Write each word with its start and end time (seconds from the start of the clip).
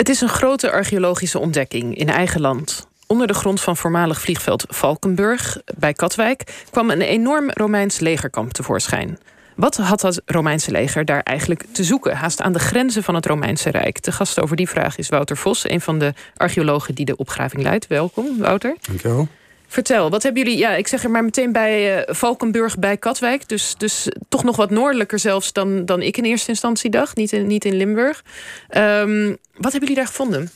Het 0.00 0.08
is 0.08 0.20
een 0.20 0.28
grote 0.28 0.70
archeologische 0.70 1.38
ontdekking 1.38 1.96
in 1.96 2.08
eigen 2.08 2.40
land. 2.40 2.86
Onder 3.06 3.26
de 3.26 3.34
grond 3.34 3.60
van 3.60 3.76
voormalig 3.76 4.20
vliegveld 4.20 4.64
Valkenburg 4.68 5.60
bij 5.78 5.92
Katwijk 5.92 6.64
kwam 6.70 6.90
een 6.90 7.00
enorm 7.00 7.50
Romeins 7.50 7.98
legerkamp 7.98 8.52
tevoorschijn. 8.52 9.18
Wat 9.56 9.76
had 9.76 10.00
dat 10.00 10.22
Romeinse 10.26 10.70
leger 10.70 11.04
daar 11.04 11.22
eigenlijk 11.22 11.64
te 11.72 11.84
zoeken? 11.84 12.16
Haast 12.16 12.40
aan 12.40 12.52
de 12.52 12.58
grenzen 12.58 13.02
van 13.02 13.14
het 13.14 13.26
Romeinse 13.26 13.70
Rijk. 13.70 14.02
De 14.02 14.12
gast 14.12 14.40
over 14.40 14.56
die 14.56 14.68
vraag 14.68 14.98
is 14.98 15.08
Wouter 15.08 15.36
Vos, 15.36 15.70
een 15.70 15.80
van 15.80 15.98
de 15.98 16.12
archeologen 16.36 16.94
die 16.94 17.04
de 17.04 17.16
opgraving 17.16 17.62
leidt. 17.62 17.86
Welkom, 17.86 18.38
Wouter. 18.38 18.76
Dankjewel. 18.80 19.28
Vertel, 19.70 20.10
wat 20.10 20.22
hebben 20.22 20.42
jullie... 20.42 20.58
Ja, 20.58 20.74
ik 20.74 20.86
zeg 20.86 21.04
er 21.04 21.10
maar 21.10 21.24
meteen 21.24 21.52
bij 21.52 21.96
uh, 21.96 22.14
Valkenburg 22.14 22.78
bij 22.78 22.96
Katwijk. 22.96 23.48
Dus, 23.48 23.74
dus 23.78 24.08
toch 24.28 24.44
nog 24.44 24.56
wat 24.56 24.70
noordelijker 24.70 25.18
zelfs 25.18 25.52
dan, 25.52 25.84
dan 25.84 26.02
ik 26.02 26.16
in 26.16 26.24
eerste 26.24 26.48
instantie 26.48 26.90
dacht. 26.90 27.16
Niet 27.16 27.32
in, 27.32 27.46
niet 27.46 27.64
in 27.64 27.74
Limburg. 27.74 28.22
Um, 28.76 29.28
wat 29.54 29.72
hebben 29.72 29.80
jullie 29.80 29.94
daar 29.94 30.06
gevonden? 30.06 30.50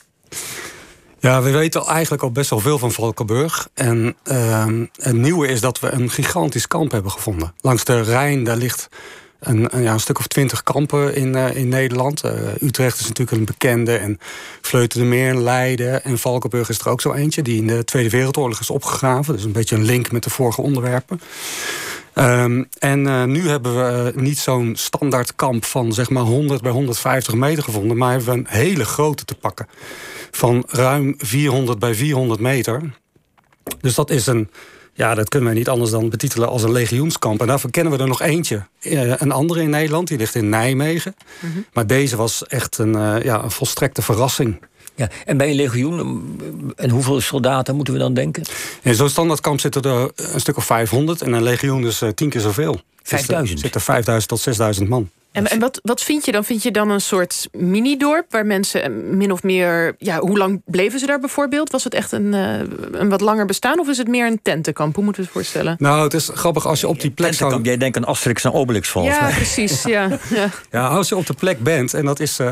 Ja, 1.19 1.41
we 1.41 1.51
weten 1.51 1.81
al 1.81 1.89
eigenlijk 1.89 2.23
al 2.23 2.31
best 2.31 2.49
wel 2.49 2.59
veel 2.59 2.77
van 2.77 2.91
Valkenburg. 2.91 3.69
En 3.73 4.15
uh, 4.31 4.65
het 4.95 5.15
nieuwe 5.15 5.47
is 5.47 5.61
dat 5.61 5.79
we 5.79 5.91
een 5.91 6.09
gigantisch 6.09 6.67
kamp 6.67 6.91
hebben 6.91 7.11
gevonden. 7.11 7.53
Langs 7.61 7.83
de 7.83 8.01
Rijn, 8.01 8.43
daar 8.43 8.57
ligt 8.57 8.89
een, 9.39 9.69
ja, 9.73 9.93
een 9.93 9.99
stuk 9.99 10.19
of 10.19 10.27
twintig 10.27 10.63
kampen 10.63 11.15
in, 11.15 11.35
uh, 11.35 11.55
in 11.55 11.67
Nederland. 11.67 12.25
Uh, 12.25 12.31
Utrecht 12.61 12.99
is 12.99 13.07
natuurlijk 13.07 13.37
een 13.37 13.45
bekende. 13.45 13.97
En 13.97 14.19
Vleuten 14.61 14.99
de 14.99 15.05
Meer, 15.05 15.35
Leiden 15.35 16.03
en 16.03 16.17
Valkenburg 16.17 16.69
is 16.69 16.79
er 16.79 16.89
ook 16.89 17.01
zo 17.01 17.13
eentje... 17.13 17.41
die 17.41 17.57
in 17.57 17.67
de 17.67 17.83
Tweede 17.83 18.09
Wereldoorlog 18.09 18.59
is 18.59 18.69
opgegraven. 18.69 19.33
Dus 19.33 19.43
een 19.43 19.51
beetje 19.51 19.75
een 19.75 19.85
link 19.85 20.11
met 20.11 20.23
de 20.23 20.29
vorige 20.29 20.61
onderwerpen. 20.61 21.21
Um, 22.17 22.67
en 22.79 23.05
uh, 23.05 23.23
nu 23.23 23.49
hebben 23.49 23.75
we 23.75 24.13
niet 24.21 24.37
zo'n 24.37 24.75
standaard 24.75 25.35
kamp 25.35 25.65
van 25.65 25.93
zeg 25.93 26.09
maar 26.09 26.23
100 26.23 26.61
bij 26.61 26.71
150 26.71 27.33
meter 27.33 27.63
gevonden... 27.63 27.97
maar 27.97 28.11
hebben 28.11 28.33
we 28.33 28.39
een 28.39 28.47
hele 28.47 28.85
grote 28.85 29.25
te 29.25 29.35
pakken 29.35 29.67
van 30.31 30.63
ruim 30.67 31.15
400 31.17 31.79
bij 31.79 31.95
400 31.95 32.39
meter. 32.39 32.81
Dus 33.81 33.95
dat 33.95 34.09
is 34.09 34.27
een, 34.27 34.49
ja, 34.97 35.15
dat 35.15 35.29
kunnen 35.29 35.49
wij 35.49 35.57
niet 35.57 35.69
anders 35.69 35.91
dan 35.91 36.09
betitelen 36.09 36.47
als 36.47 36.63
een 36.63 36.71
legioenskamp. 36.71 37.41
En 37.41 37.47
daarvoor 37.47 37.71
kennen 37.71 37.93
we 37.93 37.99
er 37.99 38.07
nog 38.07 38.21
eentje. 38.21 38.65
Eh, 38.79 39.21
een 39.21 39.31
andere 39.31 39.61
in 39.61 39.69
Nederland, 39.69 40.07
die 40.07 40.17
ligt 40.17 40.35
in 40.35 40.49
Nijmegen. 40.49 41.15
Mm 41.39 41.51
-hmm. 41.51 41.65
Maar 41.73 41.87
deze 41.87 42.15
was 42.15 42.45
echt 42.47 42.77
een, 42.77 42.95
uh, 42.95 43.23
ja, 43.23 43.43
een 43.43 43.51
volstrekte 43.51 44.01
verrassing. 44.01 44.59
Ja, 44.95 45.09
en 45.25 45.37
bij 45.37 45.49
een 45.49 45.55
legioen, 45.55 46.73
en 46.75 46.89
hoeveel 46.89 47.21
soldaten 47.21 47.75
moeten 47.75 47.93
we 47.93 47.99
dan 47.99 48.13
denken? 48.13 48.43
In 48.81 48.95
zo'n 48.95 49.09
standaardkamp 49.09 49.59
zitten 49.59 49.81
er 49.81 50.11
een 50.15 50.39
stuk 50.39 50.57
of 50.57 50.65
500 50.65 51.21
en 51.21 51.33
een 51.33 51.43
legioen 51.43 51.83
uh, 51.83 52.09
tien 52.09 52.29
keer 52.29 52.41
zoveel. 52.41 52.81
5000? 53.03 53.51
Er 53.51 53.63
zitten 53.63 53.81
5000 53.81 54.29
tot 54.29 54.39
6000 54.39 54.89
man. 54.89 55.09
En, 55.35 55.47
en 55.47 55.59
wat, 55.59 55.79
wat 55.83 56.01
vind 56.01 56.25
je 56.25 56.31
dan? 56.31 56.43
Vind 56.43 56.63
je 56.63 56.71
dan 56.71 56.89
een 56.89 57.01
soort 57.01 57.47
minidorp 57.51 58.25
waar 58.29 58.45
mensen 58.45 59.17
min 59.17 59.31
of 59.31 59.43
meer. 59.43 59.95
Ja, 59.97 60.19
hoe 60.19 60.37
lang 60.37 60.61
bleven 60.65 60.99
ze 60.99 61.05
daar 61.05 61.19
bijvoorbeeld? 61.19 61.71
Was 61.71 61.83
het 61.83 61.93
echt 61.93 62.11
een, 62.11 62.33
uh, 62.33 62.59
een 62.91 63.09
wat 63.09 63.21
langer 63.21 63.45
bestaan 63.45 63.79
of 63.79 63.87
is 63.87 63.97
het 63.97 64.07
meer 64.07 64.27
een 64.27 64.39
tentenkamp? 64.41 64.95
Hoe 64.95 65.03
moeten 65.03 65.21
we 65.21 65.27
het 65.27 65.37
voorstellen? 65.37 65.75
Nou, 65.79 66.03
het 66.03 66.13
is 66.13 66.29
grappig 66.33 66.67
als 66.67 66.79
je 66.79 66.87
op 66.87 66.99
die 66.99 67.11
plek 67.11 67.33
zou. 67.33 67.61
Jij 67.61 67.77
denkt 67.77 67.97
aan 67.97 68.05
Asterix 68.05 68.43
en 68.43 68.53
Obelix 68.53 68.89
volgens 68.89 69.15
ja, 69.15 69.21
mij. 69.21 69.33
Precies, 69.33 69.83
ja, 69.83 70.07
ja. 70.29 70.49
ja, 70.71 70.87
als 70.87 71.09
je 71.09 71.15
op 71.15 71.25
de 71.25 71.33
plek 71.33 71.59
bent, 71.59 71.93
en 71.93 72.05
dat 72.05 72.19
is 72.19 72.39
uh, 72.39 72.47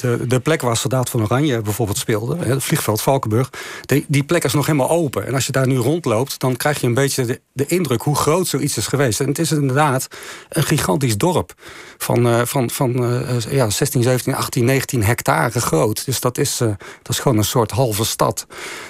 de, 0.00 0.26
de 0.26 0.40
plek 0.40 0.60
waar 0.60 0.76
Soldaat 0.76 1.10
van 1.10 1.22
Oranje 1.22 1.60
bijvoorbeeld 1.60 1.98
speelde, 1.98 2.36
het 2.36 2.64
vliegveld 2.64 3.02
Valkenburg, 3.02 3.50
die, 3.80 4.04
die 4.08 4.24
plek 4.24 4.44
is 4.44 4.52
nog 4.52 4.66
helemaal 4.66 4.90
open. 4.90 5.26
En 5.26 5.34
als 5.34 5.46
je 5.46 5.52
daar 5.52 5.66
nu 5.66 5.76
rondloopt, 5.76 6.40
dan 6.40 6.56
krijg 6.56 6.80
je 6.80 6.86
een 6.86 6.94
beetje 6.94 7.24
de, 7.24 7.40
de 7.52 7.66
indruk 7.66 8.02
hoe 8.02 8.16
groot 8.16 8.46
zoiets 8.46 8.76
is 8.76 8.86
geweest. 8.86 9.20
En 9.20 9.26
het 9.26 9.38
is 9.38 9.52
inderdaad 9.52 10.08
een 10.48 10.62
gigantisch 10.62 11.16
dorp 11.16 11.52
van, 11.98 12.19
uh, 12.26 12.40
van, 12.44 12.70
van 12.70 13.04
uh, 13.04 13.40
ja, 13.50 13.70
16, 13.70 14.02
17, 14.02 14.34
18, 14.34 14.64
19 14.64 15.04
hectare 15.04 15.60
groot. 15.60 16.04
Dus 16.04 16.20
dat 16.20 16.38
is, 16.38 16.56
dat 16.56 17.08
is 17.08 17.18
gewoon 17.18 17.38
een 17.38 17.44
soort 17.44 17.70
halve 17.70 18.04
stad. 18.04 18.46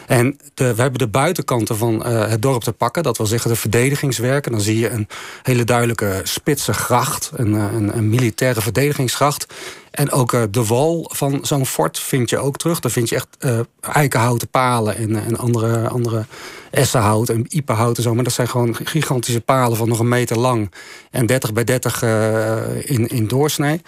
En 0.06 0.38
de, 0.54 0.74
we 0.74 0.82
hebben 0.82 0.98
de 0.98 1.08
buitenkanten 1.08 1.76
van 1.76 2.06
het 2.06 2.42
dorp 2.42 2.62
te 2.62 2.72
pakken. 2.72 3.02
Dat 3.02 3.16
wil 3.16 3.26
zeggen 3.26 3.50
de 3.50 3.56
verdedigingswerken. 3.56 4.52
Dan 4.52 4.60
zie 4.60 4.78
je 4.78 4.90
een 4.90 5.08
hele 5.42 5.64
duidelijke 5.64 6.20
spitse 6.22 6.72
gracht. 6.72 7.30
Een, 7.34 7.52
een, 7.52 7.96
een 7.96 8.08
militaire 8.08 8.60
verdedigingsgracht. 8.60 9.46
En 9.90 10.10
ook 10.10 10.32
uh, 10.32 10.42
de 10.50 10.64
wal 10.64 11.10
van 11.12 11.38
zo'n 11.42 11.66
fort 11.66 11.98
vind 11.98 12.30
je 12.30 12.38
ook 12.38 12.56
terug. 12.56 12.80
Daar 12.80 12.90
vind 12.90 13.08
je 13.08 13.14
echt 13.14 13.28
uh, 13.40 13.60
eikenhouten 13.80 14.48
palen 14.48 14.96
en, 14.96 15.24
en 15.24 15.36
andere, 15.36 15.88
andere 15.88 16.24
essenhout 16.70 17.28
en 17.28 17.46
iepenhout 17.48 17.96
en 17.96 18.02
zo. 18.02 18.14
Maar 18.14 18.24
dat 18.24 18.32
zijn 18.32 18.48
gewoon 18.48 18.76
gigantische 18.84 19.40
palen 19.40 19.76
van 19.76 19.88
nog 19.88 19.98
een 19.98 20.08
meter 20.08 20.38
lang. 20.38 20.72
En 21.10 21.26
30 21.26 21.52
bij 21.52 21.64
30 21.64 22.02
uh, 22.02 22.90
in, 22.90 23.08
in 23.08 23.28
doorsnee. 23.28 23.82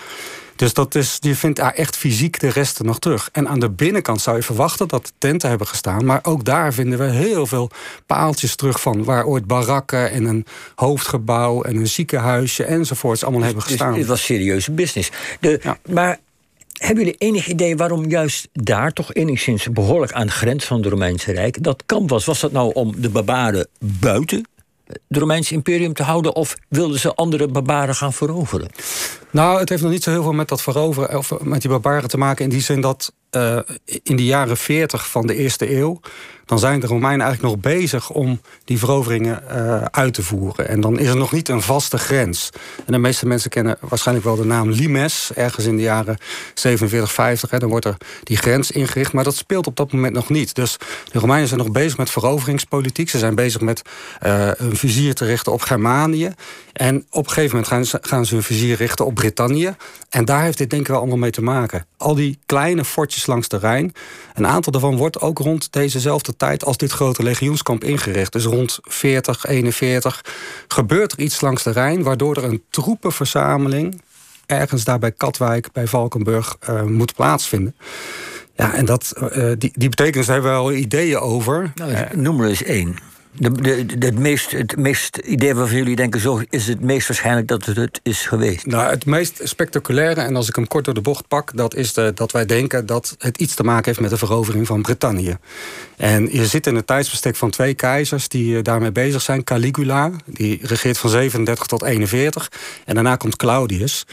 Dus 0.63 0.75
dat 0.75 0.95
is, 0.95 1.17
je 1.21 1.35
vindt 1.35 1.59
daar 1.59 1.73
echt 1.73 1.97
fysiek 1.97 2.41
de 2.41 2.49
resten 2.49 2.87
nog 2.87 2.99
terug. 2.99 3.29
En 3.33 3.49
aan 3.49 3.61
de 3.61 3.71
binnenkant 3.71 4.21
zou 4.21 4.37
je 4.37 4.43
verwachten 4.43 4.89
dat 4.89 5.07
de 5.07 5.13
tenten 5.19 5.49
hebben 5.49 5.67
gestaan. 5.67 6.05
Maar 6.05 6.21
ook 6.23 6.45
daar 6.45 6.73
vinden 6.73 6.99
we 6.99 7.05
heel 7.05 7.47
veel 7.47 7.71
paaltjes 8.07 8.57
terug 8.57 8.81
van. 8.81 9.05
Waar 9.05 9.25
ooit 9.25 9.47
barakken 9.47 10.11
en 10.11 10.25
een 10.25 10.47
hoofdgebouw 10.75 11.63
en 11.63 11.77
een 11.77 11.87
ziekenhuisje 11.87 12.65
enzovoorts 12.65 13.23
allemaal 13.23 13.43
hebben 13.43 13.63
gestaan. 13.63 13.91
Dus 13.91 13.99
het 13.99 14.09
was 14.09 14.25
serieuze 14.25 14.73
business. 14.73 15.11
De, 15.41 15.61
ja. 15.63 15.79
Maar 15.89 16.19
hebben 16.73 17.05
jullie 17.05 17.19
enig 17.19 17.49
idee 17.49 17.77
waarom 17.77 18.09
juist 18.09 18.49
daar 18.53 18.93
toch 18.93 19.15
enigszins 19.15 19.69
behoorlijk 19.69 20.13
aan 20.13 20.27
de 20.27 20.33
grens 20.33 20.65
van 20.65 20.77
het 20.77 20.87
Romeinse 20.87 21.33
Rijk 21.33 21.63
dat 21.63 21.83
kamp 21.87 22.09
was? 22.09 22.25
Was 22.25 22.41
dat 22.41 22.53
nou 22.53 22.73
om 22.73 23.01
de 23.01 23.09
barbaren 23.09 23.69
buiten 23.79 24.47
het 24.87 25.01
Romeinse 25.09 25.55
imperium 25.55 25.93
te 25.93 26.03
houden... 26.03 26.35
of 26.35 26.57
wilden 26.69 26.99
ze 26.99 27.15
andere 27.15 27.49
barbaren 27.49 27.95
gaan 27.95 28.13
veroveren? 28.13 28.69
Nou, 29.31 29.59
het 29.59 29.69
heeft 29.69 29.83
nog 29.83 29.91
niet 29.91 30.03
zo 30.03 30.11
heel 30.11 30.23
veel 30.23 30.33
met 30.33 30.49
dat 30.49 30.63
veroveren... 30.63 31.19
of 31.19 31.41
met 31.41 31.61
die 31.61 31.71
barbaren 31.71 32.09
te 32.09 32.19
maken... 32.19 32.45
in 32.45 32.51
die 32.51 32.61
zin 32.61 32.81
dat 32.81 33.13
uh, 33.37 33.59
in 34.03 34.17
de 34.17 34.25
jaren 34.25 34.57
40 34.57 35.09
van 35.09 35.27
de 35.27 35.35
eerste 35.35 35.77
eeuw... 35.77 36.01
dan 36.53 36.61
zijn 36.61 36.81
de 36.81 36.87
Romeinen 36.87 37.27
eigenlijk 37.27 37.55
nog 37.55 37.75
bezig 37.75 38.11
om 38.11 38.41
die 38.65 38.79
veroveringen 38.79 39.43
uh, 39.51 39.83
uit 39.83 40.15
te 40.15 40.23
voeren. 40.23 40.69
En 40.69 40.81
dan 40.81 40.99
is 40.99 41.09
er 41.09 41.17
nog 41.17 41.33
niet 41.33 41.49
een 41.49 41.63
vaste 41.63 41.99
grens. 41.99 42.51
En 42.87 42.93
de 42.93 42.99
meeste 42.99 43.27
mensen 43.27 43.51
kennen 43.51 43.77
waarschijnlijk 43.81 44.27
wel 44.27 44.37
de 44.37 44.45
naam 44.45 44.71
Limes... 44.71 45.31
ergens 45.35 45.67
in 45.67 45.77
de 45.77 45.83
jaren 45.83 46.17
47, 46.55 47.13
50. 47.13 47.51
Hè, 47.51 47.59
dan 47.59 47.69
wordt 47.69 47.85
er 47.85 47.97
die 48.23 48.37
grens 48.37 48.71
ingericht. 48.71 49.13
Maar 49.13 49.25
dat 49.25 49.35
speelt 49.35 49.67
op 49.67 49.77
dat 49.77 49.93
moment 49.93 50.15
nog 50.15 50.29
niet. 50.29 50.55
Dus 50.55 50.77
de 51.13 51.19
Romeinen 51.19 51.49
zijn 51.49 51.61
nog 51.61 51.71
bezig 51.71 51.99
met 51.99 52.11
veroveringspolitiek. 52.11 53.11
Ze 53.11 53.19
zijn 53.19 53.35
bezig 53.35 53.61
met 53.61 53.83
uh, 54.27 54.51
een 54.57 54.77
vizier 54.77 55.15
te 55.15 55.25
richten 55.25 55.53
op 55.53 55.63
Germanië. 55.63 56.35
En 56.73 57.07
op 57.11 57.25
een 57.25 57.33
gegeven 57.33 57.51
moment 57.51 57.73
gaan 57.73 57.85
ze, 57.85 57.99
gaan 58.01 58.27
ze 58.27 58.35
hun 58.35 58.43
vizier 58.43 58.77
richten 58.77 59.07
op 59.07 59.15
Brittannië. 59.15 59.75
En 60.09 60.25
daar 60.25 60.43
heeft 60.43 60.59
dit 60.59 60.71
denk 60.71 60.83
ik 60.83 60.89
wel 60.89 60.99
allemaal 60.99 61.17
mee 61.17 61.31
te 61.31 61.43
maken. 61.43 61.87
Al 61.97 62.15
die 62.15 62.39
kleine 62.47 62.85
fortjes 62.85 63.27
langs 63.27 63.49
de 63.49 63.59
Rijn. 63.59 63.93
Een 64.35 64.47
aantal 64.47 64.73
daarvan 64.73 64.97
wordt 64.97 65.21
ook 65.21 65.39
rond 65.39 65.73
dezezelfde 65.73 66.37
tijd 66.47 66.65
als 66.65 66.77
dit 66.77 66.93
grote 66.93 67.23
legioenskamp 67.23 67.85
ingericht. 67.85 68.33
Dus 68.33 68.45
rond 68.45 68.79
40, 68.83 69.45
41 69.45 70.25
gebeurt 70.69 71.13
er 71.13 71.19
iets 71.19 71.41
langs 71.41 71.63
de 71.63 71.71
Rijn... 71.71 72.03
waardoor 72.03 72.37
er 72.37 72.45
een 72.45 72.63
troepenverzameling 72.71 74.01
ergens 74.47 74.85
daar 74.85 74.99
bij 74.99 75.13
Katwijk, 75.13 75.73
bij 75.73 75.87
Valkenburg, 75.87 76.57
uh, 76.71 76.83
moet 76.83 77.15
plaatsvinden. 77.15 77.77
Ja, 78.57 78.75
en 78.75 78.85
dat, 78.85 79.15
uh, 79.17 79.53
die, 79.59 79.71
die 79.73 79.89
betekenis 79.89 80.27
hebben 80.27 80.51
we 80.51 80.57
wel 80.57 80.73
ideeën 80.73 81.19
over. 81.19 81.73
Nou, 81.75 82.17
noem 82.17 82.41
er 82.41 82.49
eens 82.49 82.63
één. 82.63 82.97
Het, 83.39 84.19
meest, 84.19 84.51
het 84.51 84.77
meest 84.77 85.17
idee 85.17 85.55
waarvan 85.55 85.77
jullie 85.77 85.97
denken, 85.97 86.21
zo 86.21 86.41
is 86.51 86.67
het 86.67 86.81
meest 86.81 87.09
waarschijnlijk 87.09 87.49
dat 87.49 87.65
het 87.65 87.77
het 87.77 88.01
is 88.03 88.27
geweest? 88.27 88.67
Nou, 88.67 88.91
het 88.91 89.07
meest 89.07 89.41
spectaculaire, 89.43 90.21
en 90.21 90.37
als 90.37 90.49
ik 90.49 90.55
hem 90.55 90.67
kort 90.67 90.85
door 90.85 90.95
de 90.95 91.01
bocht 91.01 91.29
pak, 91.29 91.57
dat 91.57 91.75
is 91.75 91.93
de, 91.93 92.13
dat 92.15 92.33
wij 92.33 92.47
denken 92.47 92.87
dat 92.87 93.15
het 93.19 93.39
iets 93.39 93.55
te 93.55 93.63
maken 93.63 93.85
heeft 93.85 94.01
met 94.01 94.11
de 94.11 94.17
verovering 94.17 94.67
van 94.67 94.83
Brittannië. 94.83 95.37
En 95.97 96.29
je 96.33 96.47
zit 96.47 96.67
in 96.67 96.75
het 96.75 96.87
tijdsbestek 96.87 97.37
van 97.37 97.51
twee 97.51 97.75
keizers 97.75 98.29
die 98.29 98.63
daarmee 98.63 98.93
bezig 98.93 99.23
zijn. 99.23 99.45
Caligula, 99.45 100.11
die 100.27 100.59
regeert 100.63 100.99
van 100.99 101.11
37 101.11 101.67
tot 101.67 101.83
41. 101.83 102.51
En 102.85 102.95
daarna 102.95 103.17
komt 103.17 103.37
Claudius. 103.37 104.07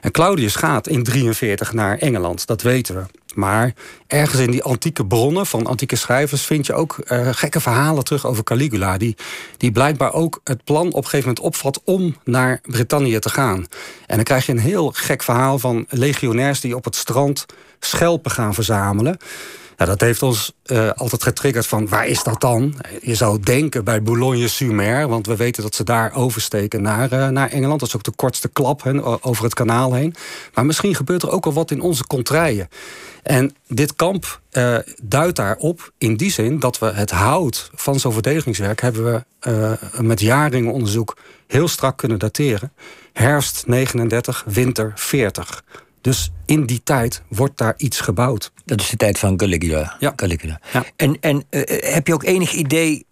En 0.00 0.10
Claudius 0.10 0.54
gaat 0.54 0.88
in 0.88 1.02
43 1.02 1.72
naar 1.72 1.98
Engeland, 1.98 2.46
dat 2.46 2.62
weten 2.62 2.94
we. 2.94 3.21
Maar 3.34 3.72
ergens 4.06 4.40
in 4.40 4.50
die 4.50 4.62
antieke 4.62 5.06
bronnen 5.06 5.46
van 5.46 5.66
antieke 5.66 5.96
schrijvers 5.96 6.42
vind 6.42 6.66
je 6.66 6.74
ook 6.74 6.96
uh, 7.06 7.28
gekke 7.32 7.60
verhalen 7.60 8.04
terug 8.04 8.26
over 8.26 8.44
Caligula. 8.44 8.96
Die, 8.96 9.16
die 9.56 9.72
blijkbaar 9.72 10.12
ook 10.12 10.40
het 10.44 10.64
plan 10.64 10.86
op 10.86 10.94
een 10.94 11.10
gegeven 11.10 11.28
moment 11.28 11.40
opvat 11.40 11.80
om 11.84 12.16
naar 12.24 12.60
Brittannië 12.62 13.18
te 13.18 13.30
gaan. 13.30 13.66
En 14.06 14.16
dan 14.16 14.24
krijg 14.24 14.46
je 14.46 14.52
een 14.52 14.58
heel 14.58 14.90
gek 14.94 15.22
verhaal 15.22 15.58
van 15.58 15.86
legionairs 15.88 16.60
die 16.60 16.76
op 16.76 16.84
het 16.84 16.96
strand 16.96 17.46
schelpen 17.80 18.30
gaan 18.30 18.54
verzamelen. 18.54 19.18
Nou, 19.82 19.94
dat 19.94 20.06
heeft 20.06 20.22
ons 20.22 20.52
uh, 20.66 20.90
altijd 20.90 21.22
getriggerd 21.22 21.66
van 21.66 21.88
waar 21.88 22.06
is 22.06 22.22
dat 22.22 22.40
dan? 22.40 22.74
Je 23.00 23.14
zou 23.14 23.40
denken 23.40 23.84
bij 23.84 24.02
Boulogne-sur-Mer, 24.02 25.08
want 25.08 25.26
we 25.26 25.36
weten 25.36 25.62
dat 25.62 25.74
ze 25.74 25.84
daar 25.84 26.14
oversteken 26.14 26.82
naar, 26.82 27.12
uh, 27.12 27.28
naar 27.28 27.50
Engeland. 27.50 27.80
Dat 27.80 27.88
is 27.88 27.96
ook 27.96 28.02
de 28.02 28.12
kortste 28.16 28.48
klap 28.48 28.82
he, 28.82 29.22
over 29.24 29.44
het 29.44 29.54
kanaal 29.54 29.92
heen. 29.94 30.14
Maar 30.54 30.66
misschien 30.66 30.94
gebeurt 30.94 31.22
er 31.22 31.30
ook 31.30 31.46
al 31.46 31.52
wat 31.52 31.70
in 31.70 31.80
onze 31.80 32.06
contraien. 32.06 32.68
En 33.22 33.54
dit 33.68 33.96
kamp 33.96 34.40
uh, 34.52 34.78
duidt 35.02 35.36
daarop 35.36 35.92
in 35.98 36.16
die 36.16 36.30
zin 36.30 36.58
dat 36.58 36.78
we 36.78 36.86
het 36.86 37.10
hout 37.10 37.70
van 37.74 38.00
zo'n 38.00 38.12
verdedigingswerk 38.12 38.80
hebben 38.80 39.04
we 39.40 39.78
met 40.00 40.20
jarenonderzoek 40.20 41.16
heel 41.46 41.68
strak 41.68 41.96
kunnen 41.96 42.18
dateren. 42.18 42.72
Herfst 43.12 43.66
39, 43.66 44.44
winter 44.46 44.92
40. 44.94 45.64
Dus 46.02 46.30
in 46.46 46.66
die 46.66 46.80
tijd 46.84 47.22
wordt 47.28 47.58
daar 47.58 47.74
iets 47.76 48.00
gebouwd. 48.00 48.52
Dat 48.64 48.80
is 48.80 48.88
de 48.88 48.96
tijd 48.96 49.18
van 49.18 49.36
Caligula. 49.36 49.96
Ja. 49.98 50.12
Caligula. 50.16 50.60
Ja. 50.72 50.84
En, 50.96 51.16
en 51.20 51.44
eh, 51.50 51.94
heb 51.94 52.06
je 52.06 52.14
ook 52.14 52.22
enig 52.24 52.52
idee 52.52 53.06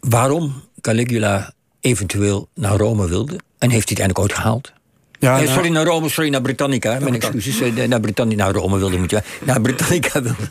waarom 0.00 0.62
Caligula 0.80 1.52
eventueel 1.80 2.48
naar 2.54 2.76
Rome 2.76 3.08
wilde? 3.08 3.38
En 3.58 3.70
heeft 3.70 3.88
hij 3.88 3.96
het 3.98 3.98
eindelijk 3.98 4.18
ooit 4.18 4.32
gehaald? 4.32 4.72
Ja, 5.18 5.36
nou- 5.36 5.46
sorry, 5.46 5.68
naar 5.68 5.84
Rome, 5.84 6.08
sorry, 6.08 6.30
naar 6.30 6.42
Britannica. 6.42 6.98
Mijn 7.00 7.14
excuses. 7.14 7.86
Naar 7.88 8.00
Britannica, 8.00 8.44
naar 8.44 8.54
Rome 8.54 8.78
wilde 8.78 8.98
moet 8.98 9.10
je. 9.10 9.22
Naar 9.44 9.60
Britannica 9.60 10.22
wilde. 10.22 10.48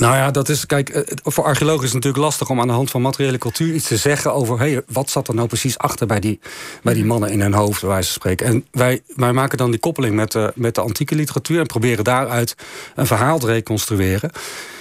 Nou 0.00 0.16
ja, 0.16 0.30
dat 0.30 0.48
is, 0.48 0.66
kijk, 0.66 0.88
eh, 0.88 1.02
voor 1.22 1.44
archeologen 1.44 1.84
is 1.84 1.92
het 1.92 1.94
natuurlijk 1.94 2.24
lastig 2.24 2.50
om 2.50 2.60
aan 2.60 2.66
de 2.66 2.72
hand 2.72 2.90
van 2.90 3.02
materiële 3.02 3.38
cultuur 3.38 3.74
iets 3.74 3.86
te 3.86 3.96
zeggen 3.96 4.34
over 4.34 4.58
hey, 4.58 4.82
wat 4.86 5.10
zat 5.10 5.28
er 5.28 5.34
nou 5.34 5.48
precies 5.48 5.78
achter 5.78 6.06
bij 6.06 6.20
die, 6.20 6.40
bij 6.82 6.94
die 6.94 7.04
mannen 7.04 7.30
in 7.30 7.40
hun 7.40 7.52
hoofd, 7.52 7.80
bij 7.80 7.90
wijze 7.90 8.06
van 8.06 8.14
spreken. 8.14 8.46
En 8.46 8.66
wij, 8.70 9.02
wij 9.16 9.32
maken 9.32 9.58
dan 9.58 9.70
die 9.70 9.80
koppeling 9.80 10.14
met 10.14 10.32
de, 10.32 10.52
met 10.54 10.74
de 10.74 10.80
antieke 10.80 11.14
literatuur 11.14 11.60
en 11.60 11.66
proberen 11.66 12.04
daaruit 12.04 12.54
een 12.94 13.06
verhaal 13.06 13.38
te 13.38 13.46
reconstrueren. 13.46 14.30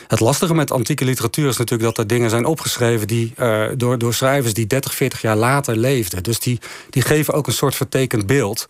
Het 0.10 0.20
lastige 0.20 0.54
met 0.54 0.72
antieke 0.72 1.06
literatuur 1.06 1.48
is 1.48 1.58
natuurlijk 1.58 1.90
dat 1.90 1.98
er 1.98 2.08
dingen 2.08 2.30
zijn 2.30 2.46
opgeschreven 2.46 3.08
die, 3.08 3.34
eh, 3.36 3.66
door, 3.78 3.98
door 3.98 4.14
schrijvers 4.14 4.54
die 4.54 4.68
30, 4.68 4.96
40 4.96 5.22
jaar 5.22 5.36
later 5.36 5.78
leefden. 5.78 6.24
Dus 6.24 6.40
die, 6.40 6.60
die 6.90 7.02
geven 7.02 7.34
ook 7.34 7.48
een 7.48 7.54
soort 7.54 7.76
vertekend 7.76 8.28
beeld. 8.28 8.66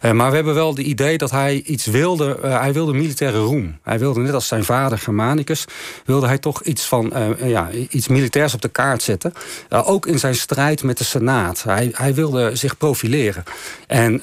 Eh, 0.00 0.10
maar 0.10 0.28
we 0.28 0.34
hebben 0.34 0.54
wel 0.54 0.68
het 0.68 0.78
idee 0.78 1.18
dat 1.18 1.30
hij 1.30 1.62
iets 1.64 1.86
wilde. 1.86 2.38
eh, 2.42 2.60
hij 2.60 2.72
wilde 2.72 2.92
militaire 2.92 3.38
roem. 3.38 3.78
Hij 3.82 3.98
wilde, 3.98 4.20
net 4.20 4.34
als 4.34 4.46
zijn 4.46 4.64
vader 4.64 4.98
Germanicus, 4.98 5.64
wilde 6.04 6.26
hij 6.26 6.38
toch 6.38 6.62
iets 6.62 6.84
van 6.86 7.12
ja, 7.44 7.70
iets 7.70 8.08
militairs 8.08 8.54
op 8.54 8.62
de 8.62 8.68
kaart 8.68 9.02
zetten. 9.02 9.32
Ook 9.68 10.06
in 10.06 10.18
zijn 10.18 10.34
strijd 10.34 10.82
met 10.82 10.98
de 10.98 11.04
Senaat. 11.04 11.62
Hij, 11.62 11.90
hij 11.92 12.14
wilde 12.14 12.56
zich 12.56 12.76
profileren. 12.76 13.44
En 13.86 14.22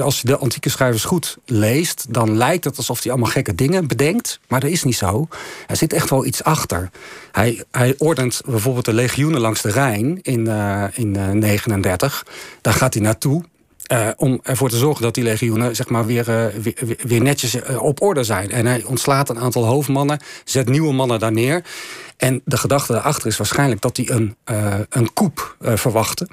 als 0.00 0.20
je 0.20 0.26
de 0.26 0.36
antieke 0.36 0.70
schrijvers 0.70 1.04
goed 1.04 1.36
leest, 1.44 2.06
dan 2.08 2.36
lijkt 2.36 2.64
het 2.64 2.76
alsof 2.76 3.02
hij 3.02 3.12
allemaal 3.12 3.30
gekke 3.30 3.54
dingen 3.54 3.86
bedenkt. 3.86 4.40
Maar 4.48 4.60
dat 4.60 4.70
is 4.70 4.84
niet 4.84 4.96
zo. 4.96 5.28
Er 5.66 5.76
zit 5.76 5.92
echt 5.92 6.10
wel 6.10 6.26
iets 6.26 6.44
achter. 6.44 6.90
Hij, 7.32 7.64
hij 7.70 7.94
ordent 7.98 8.40
bijvoorbeeld 8.46 8.84
de 8.84 8.92
legioenen 8.92 9.40
langs 9.40 9.62
de 9.62 9.70
Rijn 9.70 10.18
in 10.22 10.44
1939. 10.44 12.26
Daar 12.60 12.74
gaat 12.74 12.94
hij 12.94 13.02
naartoe. 13.02 13.42
eh, 13.86 14.08
om 14.16 14.40
ervoor 14.42 14.68
te 14.68 14.76
zorgen 14.76 15.02
dat 15.02 15.14
die 15.14 15.24
legioenen 15.24 15.76
zeg 15.76 15.88
maar, 15.88 16.06
weer, 16.06 16.28
eh, 16.28 16.74
weer, 17.06 17.22
netjes 17.22 17.54
eh, 17.54 17.82
op 17.82 18.02
orde 18.02 18.24
zijn. 18.24 18.50
En 18.50 18.66
hij 18.66 18.82
ontslaat 18.84 19.28
een 19.28 19.38
aantal 19.38 19.64
hoofdmannen, 19.64 20.18
zet 20.44 20.68
nieuwe 20.68 20.92
mannen 20.92 21.18
daar 21.18 21.32
neer. 21.32 21.64
En 22.16 22.40
de 22.44 22.56
gedachte 22.56 22.92
daarachter 22.92 23.26
is 23.26 23.36
waarschijnlijk 23.36 23.80
dat 23.80 23.96
hij 23.96 24.10
een, 24.10 24.36
eh 24.44 24.74
een 24.88 25.10
eh, 25.58 25.76
verwachtte. 25.76 26.28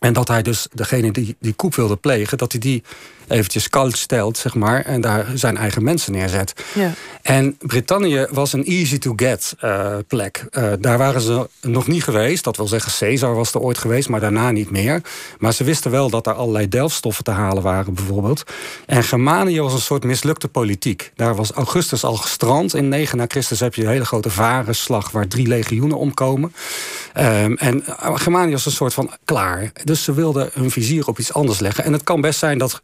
En 0.00 0.12
dat 0.12 0.28
hij 0.28 0.42
dus 0.42 0.68
degene 0.74 1.10
die 1.10 1.36
die 1.40 1.54
coup 1.54 1.74
wilde 1.74 1.96
plegen, 1.96 2.38
dat 2.38 2.52
hij 2.52 2.60
die 2.60 2.82
eventjes 3.30 3.68
koud 3.68 3.98
stelt, 3.98 4.38
zeg 4.38 4.54
maar, 4.54 4.84
en 4.84 5.00
daar 5.00 5.26
zijn 5.34 5.56
eigen 5.56 5.84
mensen 5.84 6.12
neerzet. 6.12 6.52
Ja. 6.74 6.92
En 7.22 7.56
Brittannië 7.58 8.26
was 8.30 8.52
een 8.52 8.64
easy-to-get 8.64 9.54
eh, 9.58 9.96
plek. 10.06 10.46
Eh, 10.50 10.72
daar 10.78 10.98
waren 10.98 11.20
ze 11.20 11.48
nog 11.60 11.86
niet 11.86 12.04
geweest. 12.04 12.44
Dat 12.44 12.56
wil 12.56 12.68
zeggen, 12.68 12.92
Caesar 12.98 13.34
was 13.34 13.54
er 13.54 13.60
ooit 13.60 13.78
geweest, 13.78 14.08
maar 14.08 14.20
daarna 14.20 14.50
niet 14.50 14.70
meer. 14.70 15.02
Maar 15.38 15.52
ze 15.52 15.64
wisten 15.64 15.90
wel 15.90 16.10
dat 16.10 16.26
er 16.26 16.32
allerlei 16.32 16.68
delfstoffen 16.68 17.24
te 17.24 17.30
halen 17.30 17.62
waren, 17.62 17.94
bijvoorbeeld. 17.94 18.42
En 18.86 19.04
Germanië 19.04 19.60
was 19.60 19.72
een 19.72 19.80
soort 19.80 20.04
mislukte 20.04 20.48
politiek. 20.48 21.12
Daar 21.14 21.34
was 21.34 21.50
Augustus 21.50 22.04
al 22.04 22.16
gestrand. 22.16 22.74
In 22.74 22.88
9 22.88 23.18
na 23.18 23.24
Christus 23.28 23.60
heb 23.60 23.74
je 23.74 23.82
een 23.82 23.88
hele 23.88 24.04
grote 24.04 24.30
varenslag... 24.30 25.10
waar 25.10 25.28
drie 25.28 25.46
legioenen 25.46 25.96
omkomen. 25.96 26.52
Ehm, 27.12 27.52
en 27.52 27.84
Germanië 28.14 28.52
was 28.52 28.66
een 28.66 28.72
soort 28.72 28.94
van 28.94 29.10
klaar. 29.24 29.72
Dus 29.84 30.04
ze 30.04 30.14
wilden 30.14 30.50
hun 30.52 30.70
vizier 30.70 31.06
op 31.06 31.18
iets 31.18 31.32
anders 31.32 31.58
leggen. 31.58 31.84
En 31.84 31.92
het 31.92 32.02
kan 32.02 32.20
best 32.20 32.38
zijn 32.38 32.58
dat, 32.58 32.80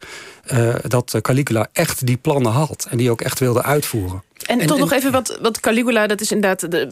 eh, 0.47 0.75
dat 0.87 1.17
Caligula 1.21 1.67
echt 1.73 2.05
die 2.05 2.17
plannen 2.17 2.51
had... 2.51 2.87
en 2.89 2.97
die 2.97 3.11
ook 3.11 3.21
echt 3.21 3.39
wilde 3.39 3.63
uitvoeren. 3.63 4.23
En, 4.45 4.59
En- 4.59 4.67
toch 4.67 4.75
en- 4.77 4.81
nog 4.83 4.93
even 4.93 5.11
wat, 5.11 5.37
wat 5.41 5.59
Caligula, 5.59 6.07
dat 6.07 6.21
is 6.21 6.31
inderdaad 6.31 6.71
de, 6.71 6.91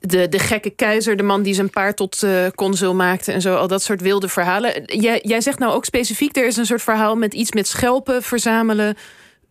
de, 0.00 0.28
de 0.28 0.38
gekke 0.38 0.70
keizer, 0.70 1.16
de 1.16 1.22
man 1.22 1.42
die 1.42 1.54
zijn 1.54 1.70
paard 1.70 1.96
tot 1.96 2.22
eh, 2.22 2.46
consul 2.54 2.94
maakte 2.94 3.32
en 3.32 3.40
zo, 3.40 3.54
al 3.54 3.68
dat 3.68 3.82
soort 3.82 4.00
wilde 4.00 4.28
verhalen. 4.28 4.82
Jij, 4.84 5.20
jij 5.22 5.40
zegt 5.40 5.58
nou 5.58 5.72
ook 5.72 5.84
specifiek, 5.84 6.36
er 6.36 6.46
is 6.46 6.56
een 6.56 6.66
soort 6.66 6.82
verhaal 6.82 7.16
met 7.16 7.34
iets 7.34 7.52
met 7.52 7.66
schelpen 7.68 8.22
verzamelen. 8.22 8.96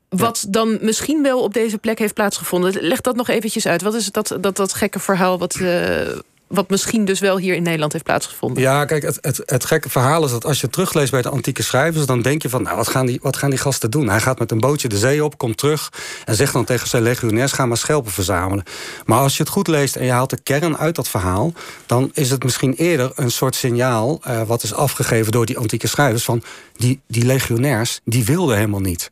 Wat 0.10 0.46
dan 0.50 0.78
misschien 0.82 1.24
wel 1.24 1.42
op 1.42 1.54
deze 1.54 1.78
plek 1.78 2.00
heeft 2.00 2.14
plaatsgevonden. 2.14 2.74
Leg 2.82 3.02
dat 3.02 3.16
nog 3.16 3.28
eventjes 3.28 3.68
uit. 3.68 3.82
Wat 3.82 3.94
is 3.94 4.06
dat, 4.06 4.38
dat, 4.42 4.56
dat 4.56 4.74
gekke 4.74 5.00
verhaal 5.00 5.40
wat, 5.40 5.56
eh, 5.56 6.08
wat 6.54 6.70
misschien 6.70 7.06
dus 7.06 7.20
wel 7.20 7.38
hier 7.38 7.56
in 7.56 7.64
Nederland 7.64 7.92
heeft 7.92 8.04
plaatsgevonden? 8.04 8.64
Ja, 8.64 8.86
kijk, 8.86 9.04
het, 9.04 9.18
het, 9.22 9.42
het 9.46 9.66
gekke 9.66 9.90
verhaal 9.90 10.26
is 10.26 10.32
dat 10.32 10.46
als 10.46 10.62
je 10.62 10.70
terugleest 10.70 11.12
bij 11.12 11.22
de 11.22 11.30
antieke 11.30 11.64
schrijvers... 11.64 12.06
dan 12.06 12.22
denk 12.22 12.42
je 12.42 12.50
van, 12.50 12.62
nou, 12.64 12.76
wat 12.76 12.88
gaan, 12.88 13.06
die, 13.06 13.20
wat 13.22 13.38
gaan 13.38 13.50
die 13.50 13.60
gasten 13.60 13.92
doen? 13.92 14.10
Hij 14.10 14.20
gaat 14.20 14.40
met 14.40 14.52
een 14.52 14.60
bootje 14.60 14.88
de 14.88 14.98
zee 14.98 15.24
op, 15.24 15.38
komt 15.38 15.58
terug... 15.58 15.92
en 16.26 16.36
zegt 16.36 16.54
dan 16.54 16.66
tegen 16.66 16.88
zijn 16.88 17.04
legionairs, 17.04 17.52
ga 17.52 17.66
maar 17.66 17.78
schelpen 17.78 18.12
verzamelen. 18.12 18.64
Maar 19.06 19.20
als 19.20 19.38
je 19.38 19.44
het 19.44 19.52
goed 19.52 19.68
leest 19.68 19.96
en 19.96 20.06
je 20.06 20.12
haalt 20.12 20.30
de 20.30 20.42
kern 20.44 20.78
uit 20.78 20.96
dat 20.96 21.08
verhaal... 21.08 21.54
dan 21.86 22.12
is 22.14 22.30
het 22.30 22.44
misschien 22.44 22.74
eerder 22.74 23.12
een 23.16 23.32
soort 23.32 23.56
signaal... 23.56 24.20
eh, 24.24 24.42
wat 24.42 24.64
is 24.64 24.74
afgegeven 24.74 25.32
door 25.32 25.46
die 25.46 25.58
antieke 25.58 25.88
schrijvers... 25.88 26.24
van 26.24 26.44
die, 26.76 27.02
die 27.08 27.26
legionairs, 27.26 28.00
die 28.06 28.26
wilden 28.26 28.56
helemaal 28.56 28.80
niet. 28.80 29.12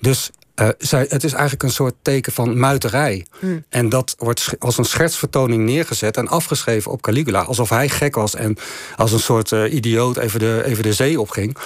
Dus 0.00 0.30
eh, 0.54 0.68
zij, 0.78 1.06
het 1.08 1.24
is 1.24 1.32
eigenlijk 1.32 1.62
een 1.62 1.70
soort 1.70 1.94
teken 2.02 2.32
van 2.32 2.58
muiterij. 2.58 3.26
En 3.68 3.88
dat 3.88 4.14
wordt 4.18 4.54
als 4.58 4.78
een 4.78 4.84
schertsvertoning 4.84 5.64
neergezet 5.64 6.16
en 6.16 6.28
afgeschreven 6.28 6.90
op 6.90 7.02
Caligula. 7.02 7.40
Alsof 7.42 7.68
hij 7.68 7.88
gek 7.88 8.14
was 8.14 8.34
en 8.34 8.56
als 8.96 9.12
een 9.12 9.20
soort 9.20 9.52
eh, 9.52 9.72
idioot 9.72 10.16
even 10.16 10.38
de, 10.40 10.62
even 10.64 10.82
de 10.82 10.92
zee 10.92 11.20
opging. 11.20 11.56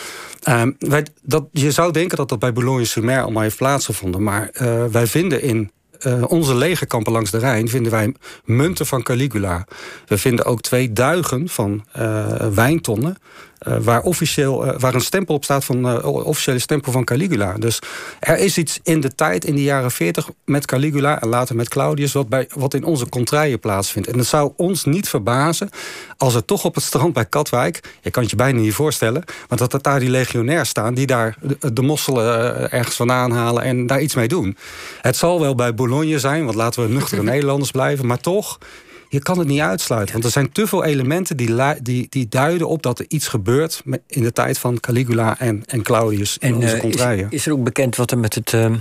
Ehm, 0.43 0.73
wij, 0.79 1.06
dat, 1.23 1.44
je 1.53 1.71
zou 1.71 1.93
denken 1.93 2.17
dat 2.17 2.29
dat 2.29 2.38
bij 2.38 2.53
Boulogne-sur-Mer 2.53 3.23
allemaal 3.23 3.43
heeft 3.43 3.56
plaatsgevonden. 3.56 4.23
Maar 4.23 4.49
eh, 4.53 4.85
wij 4.85 5.06
vinden 5.06 5.43
in 5.43 5.71
eh, 5.99 6.23
onze 6.27 6.55
legerkampen 6.55 7.12
langs 7.12 7.31
de 7.31 7.38
Rijn 7.38 7.69
vinden 7.69 7.93
wij 7.93 8.15
munten 8.44 8.87
van 8.87 9.03
Caligula. 9.03 9.67
We 10.06 10.19
vinden 10.19 10.44
ook 10.44 10.61
twee 10.61 10.93
duigen 10.93 11.49
van 11.49 11.85
eh, 11.93 12.47
wijntonnen. 12.55 13.17
Eh, 13.58 13.76
waar, 13.81 14.03
officieel, 14.03 14.67
eh, 14.67 14.79
waar 14.79 14.94
een 14.94 15.00
stempel 15.00 15.35
op 15.35 15.44
staat 15.44 15.64
van 15.64 15.88
eh, 15.88 16.05
officiële 16.05 16.58
stempel 16.58 16.93
van 16.93 17.05
Caligula. 17.05 17.53
Dus 17.53 17.79
er 18.20 18.38
is 18.38 18.58
iets 18.58 18.81
in 18.82 19.00
de 19.00 19.14
tijd, 19.14 19.44
in 19.44 19.55
de 19.55 19.62
jaren 19.62 19.91
40, 19.91 20.31
met 20.44 20.67
Caligula 20.67 21.20
en 21.20 21.29
later 21.29 21.56
met 21.56 21.69
Claudius, 21.69 22.12
wat, 22.12 22.29
bij, 22.29 22.49
wat 22.55 22.75
in 22.75 22.85
onze 22.85 23.08
contraien 23.08 23.61
plaatsvindt. 23.61 24.08
En 24.08 24.19
het 24.19 24.26
zou 24.26 24.53
ons 24.56 24.85
niet 24.85 25.08
verbazen 25.08 25.70
als 26.17 26.35
er 26.35 26.44
toch 26.44 26.64
op 26.64 26.75
het 26.75 26.85
strand 26.85 27.12
bij 27.12 27.25
Katwijk, 27.25 27.81
je 28.03 28.11
kan 28.11 28.23
het 28.23 28.31
je 28.31 28.37
bijna 28.37 28.61
niet 28.61 28.75
voorstellen, 28.75 29.25
maar 29.49 29.59
dat 29.59 29.73
er 29.73 29.82
daar 29.82 30.00
die 30.00 30.11
legionairs 30.11 30.69
staan 30.69 30.94
die 30.94 31.06
daar 31.06 31.37
de, 31.41 31.73
de 31.73 31.82
mosselen 31.82 32.70
ergens 32.70 32.97
vandaan 32.97 33.31
halen 33.31 33.62
en 33.62 33.87
daar 33.87 34.00
iets 34.00 34.14
mee 34.14 34.29
doen. 34.29 34.56
Het 35.00 35.17
zal 35.17 35.41
wel 35.41 35.55
bij 35.55 35.75
Boulogne 35.75 36.19
zijn, 36.19 36.44
want 36.44 36.56
laten 36.56 36.83
we 36.83 36.95
nuchtere 36.95 37.23
Nederlanders 37.33 37.71
blijven, 37.71 38.07
maar 38.07 38.21
toch. 38.21 38.59
Je 39.08 39.22
kan 39.22 39.38
het 39.38 39.48
niet 39.48 39.60
uitsluiten, 39.60 40.12
want 40.12 40.25
er 40.25 40.30
zijn 40.30 40.52
te 40.52 40.66
veel 40.66 40.84
elementen 40.84 41.36
die, 41.36 41.82
die, 41.82 42.06
die 42.08 42.28
duiden 42.28 42.68
op 42.68 42.82
dat 42.82 42.98
er 42.98 43.04
iets 43.08 43.28
gebeurt 43.28 43.82
in 44.06 44.22
de 44.22 44.32
tijd 44.32 44.58
van 44.58 44.80
Caligula 44.80 45.38
en, 45.38 45.62
en 45.66 45.82
Claudius 45.82 46.38
En 46.38 46.54
onze 46.54 46.76
eh, 46.76 47.18
is, 47.18 47.25
is 47.30 47.46
er 47.46 47.52
ook 47.52 47.64
bekend 47.64 47.96
wat 47.96 48.10
er 48.10 48.18
met 48.18 48.34
het 48.34 48.52
eh, 48.52 48.72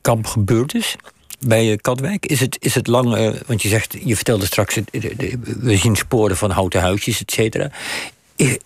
kamp 0.00 0.26
gebeurd 0.26 0.74
is? 0.74 0.96
Bij 1.46 1.70
eh, 1.70 1.76
Katwijk? 1.80 2.26
Is 2.26 2.40
het, 2.40 2.56
is 2.60 2.74
het 2.74 2.86
lang, 2.86 3.14
eh, 3.14 3.30
want 3.46 3.62
je 3.62 3.68
zegt, 3.68 3.96
je 4.04 4.16
vertelde 4.16 4.46
straks, 4.46 4.78
we 5.60 5.76
zien 5.76 5.96
sporen 5.96 6.36
van 6.36 6.50
houten 6.50 6.80
huisjes, 6.80 7.20
et 7.20 7.30
cetera. 7.30 7.70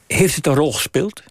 Heeft 0.06 0.34
het 0.34 0.46
een 0.46 0.54
rol 0.54 0.72
gespeeld? 0.72 1.22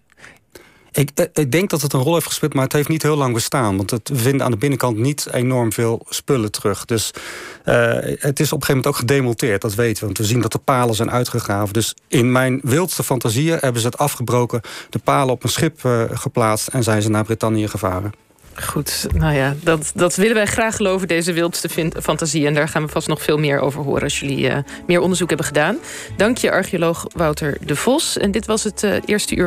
Ik, 0.96 1.12
eh, 1.14 1.25
ik 1.34 1.52
denk 1.52 1.70
dat 1.70 1.82
het 1.82 1.94
een 1.94 2.02
rol 2.02 2.14
heeft 2.14 2.25
gespeeld, 2.25 2.54
maar 2.54 2.64
het 2.64 2.74
heeft 2.74 2.88
niet 2.88 3.02
heel 3.02 3.16
lang 3.16 3.34
bestaan. 3.34 3.78
Want 3.78 3.92
het, 3.92 4.10
we 4.10 4.18
vinden 4.18 4.46
aan 4.46 4.52
de 4.52 4.58
binnenkant 4.58 4.98
niet 4.98 5.28
enorm 5.32 5.74
veel 5.74 6.06
spullen 6.10 6.52
terug. 6.52 6.86
Dus 6.86 7.12
eh, 7.64 7.75
het 8.20 8.40
is 8.40 8.52
op 8.52 8.62
een 8.62 8.66
gegeven 8.66 8.68
moment 8.68 8.88
ook 8.88 8.96
gedemonteerd, 8.96 9.62
dat 9.62 9.75
weten 9.75 10.00
we. 10.00 10.06
Want 10.06 10.18
we 10.18 10.24
zien 10.24 10.42
dat 10.42 10.52
de 10.52 10.58
palen 10.58 10.96
zijn 10.96 11.12
uitgegraven. 11.12 11.74
Dus 11.74 11.96
in 12.08 12.32
mijn 12.32 12.60
wildste 12.64 13.04
fantasieën 13.04 13.58
hebben 13.62 13.82
ze 13.82 13.88
het 13.88 13.98
afgebroken... 13.98 14.62
de 14.90 15.00
palen 15.00 15.34
op 15.34 15.44
een 15.44 15.50
schip 15.50 15.86
eh, 15.86 16.04
geplaatst 16.12 16.68
en 16.68 16.84
zijn 16.84 17.02
ze 17.02 17.10
naar 17.10 17.24
Brittannië 17.24 17.68
gevaren. 17.68 18.14
Goed, 18.64 19.08
nou 19.14 19.36
ja, 19.36 19.56
dat, 19.64 19.92
dat 19.96 20.16
willen 20.16 20.36
wij 20.36 20.46
graag 20.46 20.75
geloven, 20.75 21.08
deze 21.08 21.34
wildste 21.34 21.70
fantasie. 22.02 22.46
En 22.46 22.54
daar 22.54 22.70
gaan 22.70 22.86
we 22.86 22.92
vast 22.92 23.08
nog 23.08 23.22
veel 23.22 23.38
meer 23.38 23.60
over 23.60 23.84
horen 23.84 24.04
als 24.04 24.20
jullie 24.20 24.52
meer 24.88 25.00
onderzoek 25.00 25.28
hebben 25.28 25.48
gedaan. 25.48 25.78
Dank 26.18 26.38
je, 26.38 26.52
archeoloog 26.52 27.06
Wouter 27.16 27.58
de 27.62 27.75
Vos. 27.75 28.18
En 28.18 28.32
dit 28.32 28.46
was 28.46 28.64
het 28.64 28.84
eerste 29.06 29.36
uur. 29.36 29.44